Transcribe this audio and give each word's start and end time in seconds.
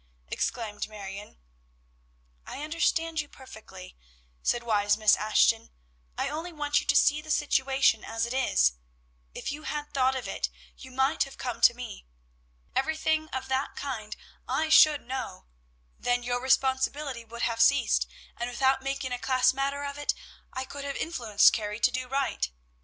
_"exclaimed 0.33 0.89
Marion. 0.89 1.37
"I 2.43 2.63
understand 2.63 3.19
you 3.21 3.27
perfectly," 3.29 3.95
said 4.41 4.63
wise 4.63 4.97
Miss 4.97 5.15
Ashton; 5.15 5.69
"I 6.17 6.27
only 6.27 6.51
want 6.51 6.79
you 6.79 6.87
to 6.87 6.95
see 6.95 7.21
the 7.21 7.29
situation 7.29 8.03
as 8.03 8.25
it 8.25 8.33
is. 8.33 8.73
If 9.35 9.51
you 9.51 9.61
had 9.61 9.93
thought 9.93 10.15
of 10.15 10.27
it, 10.27 10.49
you 10.75 10.89
might 10.89 11.21
have 11.25 11.37
come 11.37 11.61
to 11.61 11.75
me. 11.75 12.07
Everything 12.75 13.27
of 13.27 13.47
that 13.49 13.75
kind 13.75 14.15
I 14.47 14.69
should 14.69 15.01
know, 15.05 15.45
then 15.99 16.23
your 16.23 16.41
responsibility 16.41 17.23
would 17.23 17.43
have 17.43 17.61
ceased, 17.61 18.07
and, 18.35 18.49
without 18.49 18.81
making 18.81 19.11
a 19.11 19.19
class 19.19 19.53
matter 19.53 19.83
of 19.83 19.99
it, 19.99 20.15
I 20.51 20.65
could 20.65 20.83
have 20.83 20.95
influenced 20.95 21.53
Carrie 21.53 21.79
to 21.79 21.91
do 21.91 22.07
right. 22.07 22.49